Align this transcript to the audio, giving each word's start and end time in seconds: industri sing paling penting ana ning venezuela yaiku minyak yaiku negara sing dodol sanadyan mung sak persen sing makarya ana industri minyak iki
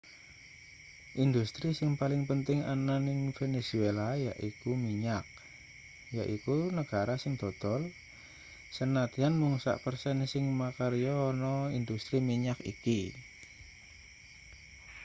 industri 1.25 1.69
sing 1.79 1.91
paling 2.01 2.23
penting 2.29 2.59
ana 2.73 2.95
ning 3.05 3.19
venezuela 3.39 4.07
yaiku 4.27 4.71
minyak 4.85 5.25
yaiku 6.17 6.55
negara 6.77 7.15
sing 7.23 7.33
dodol 7.41 7.81
sanadyan 8.75 9.33
mung 9.41 9.55
sak 9.63 9.77
persen 9.83 10.17
sing 10.31 10.43
makarya 10.61 11.13
ana 11.29 11.55
industri 11.79 12.17
minyak 12.29 12.59
iki 12.73 13.01